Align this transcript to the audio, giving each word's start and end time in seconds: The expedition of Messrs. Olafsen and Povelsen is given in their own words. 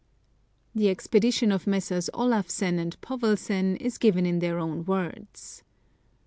The 0.73 0.89
expedition 0.89 1.51
of 1.51 1.67
Messrs. 1.67 2.09
Olafsen 2.15 2.79
and 2.79 2.99
Povelsen 3.01 3.75
is 3.77 3.99
given 3.99 4.25
in 4.25 4.39
their 4.39 4.57
own 4.57 4.83
words. 4.83 5.61